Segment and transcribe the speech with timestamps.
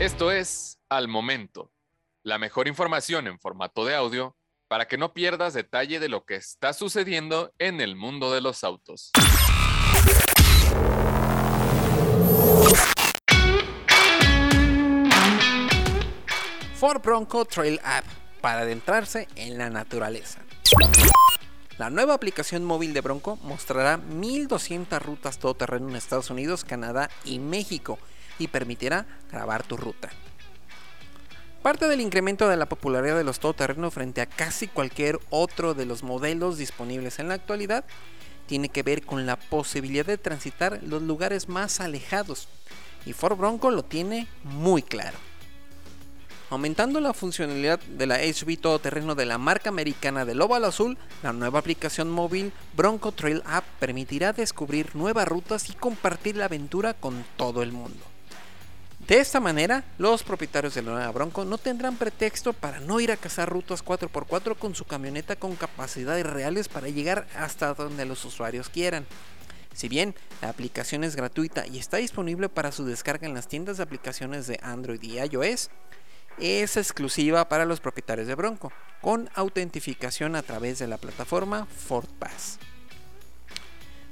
[0.00, 1.72] Esto es Al Momento,
[2.22, 4.36] la mejor información en formato de audio
[4.68, 8.62] para que no pierdas detalle de lo que está sucediendo en el mundo de los
[8.62, 9.10] autos.
[16.76, 18.04] Ford Bronco Trail App
[18.40, 20.44] para adentrarse en la naturaleza.
[21.76, 27.40] La nueva aplicación móvil de Bronco mostrará 1200 rutas todoterreno en Estados Unidos, Canadá y
[27.40, 27.98] México
[28.38, 30.10] y permitirá grabar tu ruta.
[31.62, 35.86] Parte del incremento de la popularidad de los todoterrenos frente a casi cualquier otro de
[35.86, 37.84] los modelos disponibles en la actualidad
[38.46, 42.48] tiene que ver con la posibilidad de transitar los lugares más alejados
[43.04, 45.18] y Ford Bronco lo tiene muy claro.
[46.50, 51.34] Aumentando la funcionalidad de la SUV todoterreno de la marca americana del óvalo azul, la
[51.34, 57.24] nueva aplicación móvil Bronco Trail App permitirá descubrir nuevas rutas y compartir la aventura con
[57.36, 58.02] todo el mundo.
[59.08, 63.10] De esta manera, los propietarios de la nueva Bronco no tendrán pretexto para no ir
[63.10, 68.22] a cazar rutas 4x4 con su camioneta con capacidades reales para llegar hasta donde los
[68.26, 69.06] usuarios quieran.
[69.72, 73.78] Si bien la aplicación es gratuita y está disponible para su descarga en las tiendas
[73.78, 75.70] de aplicaciones de Android y iOS,
[76.38, 82.58] es exclusiva para los propietarios de Bronco, con autentificación a través de la plataforma FordPass.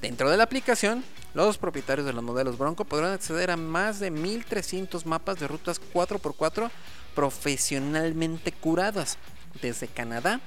[0.00, 1.02] Dentro de la aplicación,
[1.34, 5.80] los propietarios de los modelos Bronco podrán acceder a más de 1300 mapas de rutas
[5.92, 6.70] 4x4
[7.14, 9.18] profesionalmente curadas
[9.60, 10.40] desde Canadá,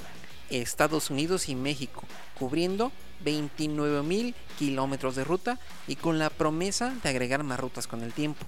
[0.49, 2.03] Estados Unidos y México,
[2.39, 2.91] cubriendo
[3.25, 8.45] 29.000 kilómetros de ruta y con la promesa de agregar más rutas con el tiempo.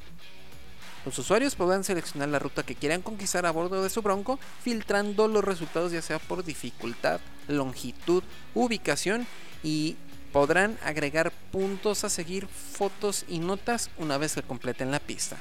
[1.06, 5.28] Los usuarios podrán seleccionar la ruta que quieran conquistar a bordo de su Bronco, filtrando
[5.28, 8.22] los resultados ya sea por dificultad, longitud,
[8.54, 9.26] ubicación
[9.64, 9.96] y
[10.32, 15.38] podrán agregar puntos a seguir, fotos y notas una vez que completen la pista.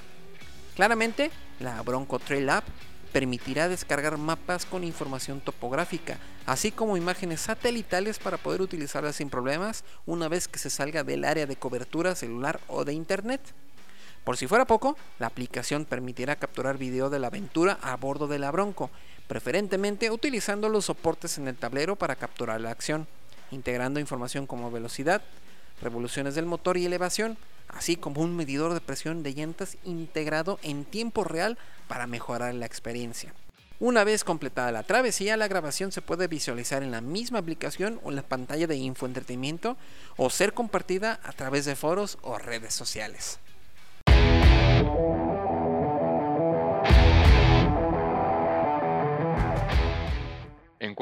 [0.76, 2.64] Claramente, la Bronco Trail App
[3.12, 9.84] permitirá descargar mapas con información topográfica, así como imágenes satelitales para poder utilizarlas sin problemas
[10.06, 13.40] una vez que se salga del área de cobertura celular o de internet.
[14.24, 18.38] Por si fuera poco, la aplicación permitirá capturar video de la aventura a bordo de
[18.38, 18.90] la Bronco,
[19.26, 23.06] preferentemente utilizando los soportes en el tablero para capturar la acción,
[23.50, 25.22] integrando información como velocidad,
[25.80, 27.36] revoluciones del motor y elevación,
[27.68, 32.66] así como un medidor de presión de llantas integrado en tiempo real para mejorar la
[32.66, 33.34] experiencia.
[33.80, 38.10] Una vez completada la travesía, la grabación se puede visualizar en la misma aplicación o
[38.10, 39.76] en la pantalla de infoentretenimiento
[40.16, 43.38] o ser compartida a través de foros o redes sociales.